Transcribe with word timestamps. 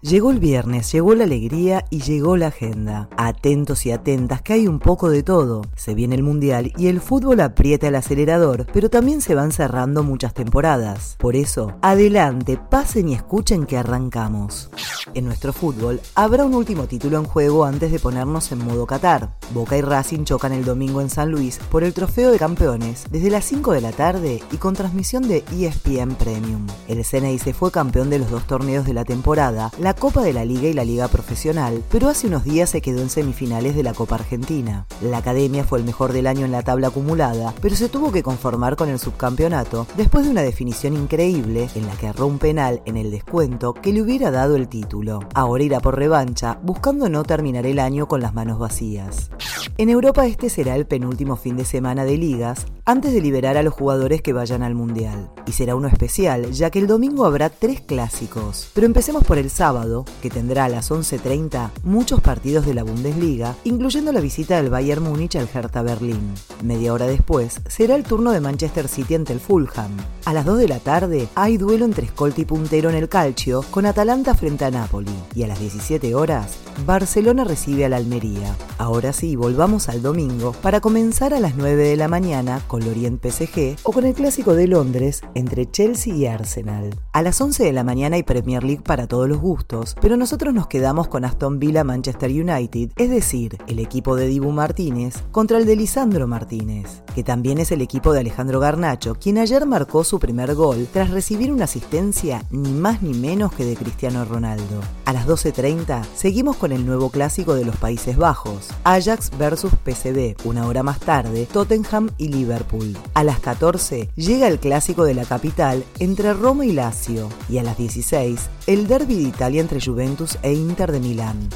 Llegó 0.00 0.30
el 0.30 0.38
viernes, 0.38 0.92
llegó 0.92 1.12
la 1.16 1.24
alegría 1.24 1.84
y 1.90 2.02
llegó 2.02 2.36
la 2.36 2.46
agenda. 2.48 3.08
Atentos 3.16 3.84
y 3.84 3.90
atentas 3.90 4.42
que 4.42 4.52
hay 4.52 4.68
un 4.68 4.78
poco 4.78 5.10
de 5.10 5.24
todo. 5.24 5.62
Se 5.74 5.94
viene 5.94 6.14
el 6.14 6.22
mundial 6.22 6.72
y 6.78 6.86
el 6.86 7.00
fútbol 7.00 7.40
aprieta 7.40 7.88
el 7.88 7.96
acelerador, 7.96 8.64
pero 8.72 8.90
también 8.90 9.20
se 9.20 9.34
van 9.34 9.50
cerrando 9.50 10.04
muchas 10.04 10.34
temporadas. 10.34 11.16
Por 11.18 11.34
eso, 11.34 11.74
adelante, 11.82 12.60
pasen 12.70 13.08
y 13.08 13.14
escuchen 13.14 13.66
que 13.66 13.76
arrancamos. 13.76 14.70
En 15.14 15.24
nuestro 15.24 15.52
fútbol 15.52 16.00
habrá 16.14 16.44
un 16.44 16.54
último 16.54 16.86
título 16.86 17.18
en 17.18 17.24
juego 17.24 17.64
antes 17.64 17.90
de 17.90 17.98
ponernos 17.98 18.52
en 18.52 18.64
modo 18.64 18.86
Qatar. 18.86 19.34
Boca 19.52 19.76
y 19.76 19.80
Racing 19.80 20.22
chocan 20.22 20.52
el 20.52 20.64
domingo 20.64 21.00
en 21.00 21.10
San 21.10 21.32
Luis 21.32 21.58
por 21.72 21.82
el 21.82 21.92
trofeo 21.92 22.30
de 22.30 22.38
campeones 22.38 23.06
desde 23.10 23.30
las 23.30 23.44
5 23.46 23.72
de 23.72 23.80
la 23.80 23.90
tarde 23.90 24.40
y 24.52 24.58
con 24.58 24.74
transmisión 24.74 25.26
de 25.26 25.42
ESPN 25.50 26.14
Premium. 26.14 26.68
El 26.86 27.04
se 27.04 27.54
fue 27.54 27.72
campeón 27.72 28.10
de 28.10 28.20
los 28.20 28.30
dos 28.30 28.46
torneos 28.46 28.86
de 28.86 28.94
la 28.94 29.04
temporada, 29.04 29.72
la 29.80 29.87
Copa 29.94 30.22
de 30.22 30.32
la 30.32 30.44
Liga 30.44 30.68
y 30.68 30.72
la 30.72 30.84
Liga 30.84 31.08
Profesional, 31.08 31.82
pero 31.90 32.08
hace 32.08 32.26
unos 32.26 32.44
días 32.44 32.70
se 32.70 32.80
quedó 32.80 33.00
en 33.02 33.10
semifinales 33.10 33.76
de 33.76 33.82
la 33.82 33.94
Copa 33.94 34.16
Argentina. 34.16 34.86
La 35.02 35.18
Academia 35.18 35.64
fue 35.64 35.78
el 35.78 35.84
mejor 35.84 36.12
del 36.12 36.26
año 36.26 36.44
en 36.44 36.52
la 36.52 36.62
tabla 36.62 36.88
acumulada, 36.88 37.54
pero 37.60 37.76
se 37.76 37.88
tuvo 37.88 38.12
que 38.12 38.22
conformar 38.22 38.76
con 38.76 38.88
el 38.88 38.98
subcampeonato 38.98 39.86
después 39.96 40.24
de 40.24 40.30
una 40.30 40.42
definición 40.42 40.94
increíble 40.94 41.68
en 41.74 41.86
la 41.86 41.96
que 41.96 42.06
erró 42.06 42.26
un 42.26 42.38
penal 42.38 42.82
en 42.84 42.96
el 42.96 43.10
descuento 43.10 43.74
que 43.74 43.92
le 43.92 44.02
hubiera 44.02 44.30
dado 44.30 44.56
el 44.56 44.68
título. 44.68 45.20
Ahora 45.34 45.64
irá 45.64 45.80
por 45.80 45.96
revancha, 45.96 46.58
buscando 46.62 47.08
no 47.08 47.24
terminar 47.24 47.66
el 47.66 47.78
año 47.78 48.08
con 48.08 48.20
las 48.20 48.34
manos 48.34 48.58
vacías. 48.58 49.30
En 49.76 49.90
Europa 49.90 50.26
este 50.26 50.50
será 50.50 50.74
el 50.74 50.86
penúltimo 50.86 51.36
fin 51.36 51.56
de 51.56 51.64
semana 51.64 52.04
de 52.04 52.16
ligas 52.16 52.66
antes 52.84 53.12
de 53.12 53.20
liberar 53.20 53.56
a 53.56 53.62
los 53.62 53.74
jugadores 53.74 54.22
que 54.22 54.32
vayan 54.32 54.62
al 54.62 54.74
Mundial. 54.74 55.30
Y 55.46 55.52
será 55.52 55.76
uno 55.76 55.88
especial, 55.88 56.50
ya 56.52 56.70
que 56.70 56.78
el 56.78 56.86
domingo 56.86 57.26
habrá 57.26 57.50
tres 57.50 57.80
clásicos. 57.80 58.70
Pero 58.74 58.86
empecemos 58.86 59.24
por 59.24 59.38
el 59.38 59.50
sábado, 59.50 59.77
que 60.22 60.30
tendrá 60.30 60.64
a 60.64 60.68
las 60.68 60.90
11.30 60.90 61.70
muchos 61.84 62.20
partidos 62.20 62.66
de 62.66 62.74
la 62.74 62.82
Bundesliga, 62.82 63.54
incluyendo 63.64 64.12
la 64.12 64.20
visita 64.20 64.56
del 64.56 64.70
Bayern 64.70 65.02
Múnich 65.02 65.36
al 65.36 65.48
Hertha 65.52 65.82
Berlín. 65.82 66.34
Media 66.62 66.92
hora 66.92 67.06
después 67.06 67.60
será 67.68 67.94
el 67.94 68.04
turno 68.04 68.32
de 68.32 68.40
Manchester 68.40 68.88
City 68.88 69.14
ante 69.14 69.32
el 69.32 69.40
Fulham. 69.40 69.90
A 70.24 70.32
las 70.32 70.44
2 70.44 70.58
de 70.58 70.68
la 70.68 70.78
tarde 70.78 71.28
hay 71.34 71.56
duelo 71.56 71.84
entre 71.84 72.06
escolta 72.06 72.40
y 72.40 72.44
puntero 72.44 72.90
en 72.90 72.96
el 72.96 73.08
Calcio 73.08 73.64
con 73.70 73.86
Atalanta 73.86 74.34
frente 74.34 74.64
a 74.64 74.70
Napoli. 74.70 75.12
Y 75.34 75.42
a 75.42 75.46
las 75.46 75.60
17 75.60 76.14
horas, 76.14 76.58
Barcelona 76.86 77.44
recibe 77.44 77.84
al 77.84 77.92
Almería. 77.92 78.56
Ahora 78.78 79.12
sí, 79.12 79.36
volvamos 79.36 79.88
al 79.88 80.02
domingo 80.02 80.52
para 80.62 80.80
comenzar 80.80 81.34
a 81.34 81.40
las 81.40 81.56
9 81.56 81.82
de 81.82 81.96
la 81.96 82.08
mañana 82.08 82.62
con 82.66 82.84
Lorient 82.84 83.24
PSG 83.24 83.76
o 83.82 83.92
con 83.92 84.04
el 84.04 84.14
clásico 84.14 84.54
de 84.54 84.66
Londres 84.66 85.22
entre 85.34 85.70
Chelsea 85.70 86.14
y 86.14 86.26
Arsenal. 86.26 86.98
A 87.12 87.22
las 87.22 87.40
11 87.40 87.64
de 87.64 87.72
la 87.72 87.84
mañana 87.84 88.16
hay 88.16 88.22
Premier 88.22 88.64
League 88.64 88.82
para 88.82 89.06
todos 89.06 89.28
los 89.28 89.38
gustos, 89.38 89.58
pero 90.00 90.16
nosotros 90.16 90.54
nos 90.54 90.66
quedamos 90.66 91.08
con 91.08 91.24
Aston 91.24 91.58
Villa 91.58 91.84
Manchester 91.84 92.30
United, 92.30 92.90
es 92.96 93.10
decir, 93.10 93.58
el 93.66 93.78
equipo 93.78 94.16
de 94.16 94.26
Dibu 94.26 94.50
Martínez 94.50 95.22
contra 95.30 95.58
el 95.58 95.66
de 95.66 95.76
Lisandro 95.76 96.26
Martínez, 96.26 97.02
que 97.14 97.22
también 97.22 97.58
es 97.58 97.70
el 97.70 97.82
equipo 97.82 98.12
de 98.12 98.20
Alejandro 98.20 98.60
Garnacho, 98.60 99.14
quien 99.16 99.36
ayer 99.36 99.66
marcó 99.66 100.04
su 100.04 100.18
primer 100.18 100.54
gol 100.54 100.88
tras 100.92 101.10
recibir 101.10 101.52
una 101.52 101.64
asistencia 101.64 102.42
ni 102.50 102.70
más 102.70 103.02
ni 103.02 103.12
menos 103.12 103.52
que 103.52 103.64
de 103.64 103.76
Cristiano 103.76 104.24
Ronaldo. 104.24 104.80
A 105.08 105.14
las 105.14 105.26
12.30 105.26 106.04
seguimos 106.14 106.58
con 106.58 106.70
el 106.70 106.84
nuevo 106.84 107.08
clásico 107.08 107.54
de 107.54 107.64
los 107.64 107.76
Países 107.76 108.18
Bajos, 108.18 108.68
Ajax 108.84 109.30
versus 109.38 109.72
PSV, 109.72 110.36
una 110.44 110.66
hora 110.66 110.82
más 110.82 111.00
tarde, 111.00 111.48
Tottenham 111.50 112.10
y 112.18 112.28
Liverpool. 112.28 112.94
A 113.14 113.24
las 113.24 113.40
14 113.40 114.10
llega 114.16 114.48
el 114.48 114.58
clásico 114.58 115.04
de 115.04 115.14
la 115.14 115.24
capital 115.24 115.82
entre 115.98 116.34
Roma 116.34 116.66
y 116.66 116.72
Lazio, 116.72 117.30
y 117.48 117.56
a 117.56 117.62
las 117.62 117.78
16 117.78 118.50
el 118.66 118.86
derby 118.86 119.14
de 119.14 119.28
Italia 119.30 119.62
entre 119.62 119.80
Juventus 119.80 120.36
e 120.42 120.52
Inter 120.52 120.92
de 120.92 121.00
Milán. 121.00 121.48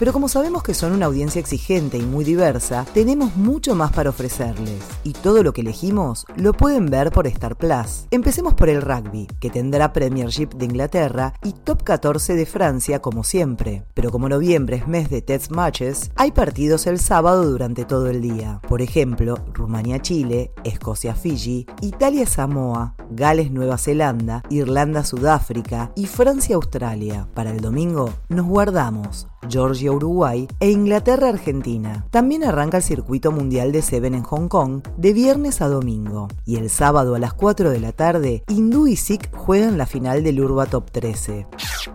Pero 0.00 0.14
como 0.14 0.28
sabemos 0.28 0.62
que 0.62 0.72
son 0.72 0.92
una 0.92 1.04
audiencia 1.04 1.40
exigente 1.40 1.98
y 1.98 2.06
muy 2.06 2.24
diversa, 2.24 2.86
tenemos 2.94 3.36
mucho 3.36 3.74
más 3.74 3.92
para 3.92 4.08
ofrecerles. 4.08 4.80
Y 5.04 5.12
todo 5.12 5.42
lo 5.42 5.52
que 5.52 5.60
elegimos 5.60 6.24
lo 6.36 6.54
pueden 6.54 6.86
ver 6.86 7.10
por 7.10 7.26
Star 7.26 7.54
Plus. 7.54 8.06
Empecemos 8.10 8.54
por 8.54 8.70
el 8.70 8.80
rugby, 8.80 9.28
que 9.40 9.50
tendrá 9.50 9.92
Premiership 9.92 10.54
de 10.54 10.64
Inglaterra 10.64 11.34
y 11.44 11.52
Top 11.52 11.82
14 11.82 12.34
de 12.34 12.46
Francia 12.46 13.02
como 13.02 13.24
siempre. 13.24 13.82
Pero 14.00 14.12
como 14.12 14.30
noviembre 14.30 14.76
es 14.76 14.88
mes 14.88 15.10
de 15.10 15.20
test 15.20 15.52
matches, 15.52 16.10
hay 16.16 16.32
partidos 16.32 16.86
el 16.86 16.98
sábado 16.98 17.44
durante 17.44 17.84
todo 17.84 18.08
el 18.08 18.22
día. 18.22 18.58
Por 18.66 18.80
ejemplo, 18.80 19.34
Rumania-Chile, 19.52 20.52
Escocia-Fiji, 20.64 21.66
Italia-Samoa, 21.82 22.94
Gales-Nueva 23.10 23.76
Zelanda, 23.76 24.42
Irlanda-Sudáfrica 24.48 25.92
y 25.94 26.06
Francia-Australia. 26.06 27.28
Para 27.34 27.50
el 27.50 27.60
domingo 27.60 28.14
nos 28.30 28.46
guardamos 28.46 29.28
Georgia-Uruguay 29.48 30.48
e 30.60 30.70
Inglaterra-Argentina. 30.70 32.06
También 32.10 32.44
arranca 32.44 32.78
el 32.78 32.82
circuito 32.82 33.32
mundial 33.32 33.72
de 33.72 33.82
Seven 33.82 34.14
en 34.14 34.22
Hong 34.22 34.48
Kong 34.48 34.82
de 34.96 35.12
viernes 35.12 35.60
a 35.60 35.68
domingo. 35.68 36.28
Y 36.44 36.56
el 36.56 36.70
sábado 36.70 37.14
a 37.14 37.18
las 37.18 37.32
4 37.34 37.70
de 37.70 37.80
la 37.80 37.92
tarde, 37.92 38.44
Hindú 38.48 38.86
y 38.86 38.96
Sikh 38.96 39.34
juegan 39.34 39.78
la 39.78 39.86
final 39.86 40.22
del 40.22 40.40
Urba 40.40 40.66
Top 40.66 40.90
13. 40.90 41.46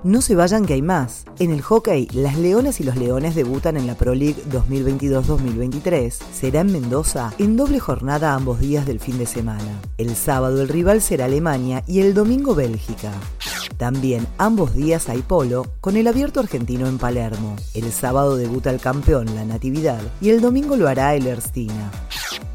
No 0.03 0.21
se 0.21 0.35
vayan 0.35 0.65
que 0.65 0.73
hay 0.73 0.81
más. 0.81 1.25
En 1.39 1.51
el 1.51 1.61
hockey, 1.61 1.94
las 2.13 2.37
Leonas 2.37 2.81
y 2.81 2.83
los 2.83 2.97
Leones 2.97 3.35
debutan 3.35 3.77
en 3.77 3.87
la 3.87 3.95
Pro 3.95 4.13
League 4.13 4.43
2022-2023. 4.51 6.11
Será 6.33 6.61
en 6.61 6.71
Mendoza 6.71 7.33
en 7.37 7.55
doble 7.55 7.79
jornada 7.79 8.33
ambos 8.33 8.59
días 8.59 8.85
del 8.85 8.99
fin 8.99 9.17
de 9.17 9.25
semana. 9.25 9.79
El 9.97 10.15
sábado 10.15 10.61
el 10.61 10.67
rival 10.67 11.01
será 11.01 11.25
Alemania 11.25 11.83
y 11.87 12.01
el 12.01 12.13
domingo 12.13 12.53
Bélgica. 12.53 13.13
También 13.77 14.27
ambos 14.37 14.73
días 14.73 15.07
hay 15.09 15.21
polo 15.21 15.65
con 15.79 15.95
el 15.95 16.07
abierto 16.07 16.41
argentino 16.41 16.87
en 16.87 16.97
Palermo. 16.97 17.55
El 17.73 17.91
sábado 17.91 18.35
debuta 18.35 18.71
el 18.71 18.79
campeón, 18.79 19.33
la 19.33 19.45
Natividad, 19.45 20.01
y 20.19 20.29
el 20.29 20.41
domingo 20.41 20.75
lo 20.75 20.87
hará 20.87 21.15
el 21.15 21.27
Erstina. 21.27 21.91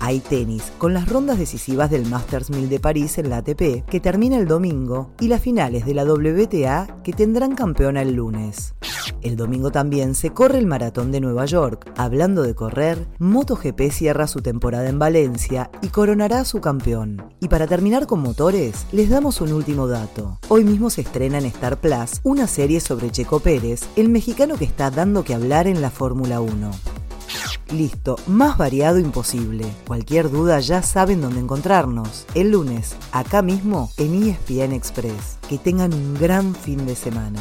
Hay 0.03 0.21
tenis, 0.21 0.73
con 0.79 0.95
las 0.95 1.09
rondas 1.09 1.39
decisivas 1.39 1.91
del 1.91 2.07
Masters 2.07 2.51
1000 2.51 2.71
de 2.71 2.81
París 2.81 3.19
en 3.19 3.29
la 3.29 3.39
ATP, 3.39 3.85
que 3.87 4.01
termina 4.01 4.39
el 4.39 4.47
domingo, 4.47 5.11
y 5.21 5.29
las 5.29 5.43
finales 5.43 5.85
de 5.85 5.95
la 5.95 6.05
WTA, 6.05 7.03
que 7.05 7.13
tendrán 7.13 7.55
campeona 7.55 8.01
el 8.01 8.15
lunes. 8.15 8.75
El 9.23 9.37
domingo 9.37 9.71
también 9.71 10.15
se 10.15 10.31
corre 10.31 10.59
el 10.59 10.67
maratón 10.67 11.13
de 11.13 11.21
Nueva 11.21 11.45
York. 11.45 11.93
Hablando 11.97 12.43
de 12.43 12.55
correr, 12.55 13.07
MotoGP 13.19 13.91
cierra 13.91 14.27
su 14.27 14.41
temporada 14.41 14.89
en 14.89 14.99
Valencia 14.99 15.71
y 15.83 15.89
coronará 15.89 16.41
a 16.41 16.45
su 16.45 16.61
campeón. 16.61 17.23
Y 17.41 17.49
para 17.49 17.67
terminar 17.67 18.07
con 18.07 18.21
motores, 18.21 18.87
les 18.93 19.11
damos 19.11 19.41
un 19.41 19.53
último 19.53 19.87
dato. 19.87 20.39
Hoy 20.49 20.65
mismo 20.65 20.89
se 20.89 21.03
estrena 21.03 21.39
en 21.39 21.47
Star 21.47 21.79
Plus 21.79 22.21
una 22.23 22.47
serie 22.47 22.81
sobre 22.81 23.11
Checo 23.11 23.41
Pérez, 23.41 23.89
el 23.97 24.09
mexicano 24.09 24.57
que 24.57 24.65
está 24.65 24.91
dando 24.91 25.23
que 25.23 25.35
hablar 25.35 25.67
en 25.67 25.83
la 25.83 25.91
Fórmula 25.91 26.41
1. 26.41 26.71
Listo, 27.73 28.17
más 28.27 28.59
variado 28.59 28.99
imposible. 28.99 29.65
Cualquier 29.87 30.31
duda 30.31 30.59
ya 30.59 30.83
saben 30.83 31.21
dónde 31.21 31.41
encontrarnos. 31.41 32.27
El 32.35 32.51
lunes, 32.51 32.97
acá 33.13 33.43
mismo, 33.43 33.93
en 33.97 34.23
ESPN 34.25 34.73
Express. 34.73 35.39
Que 35.49 35.59
tengan 35.59 35.95
un 35.95 36.15
gran 36.15 36.55
fin 36.55 36.85
de 36.85 36.97
semana. 36.97 37.41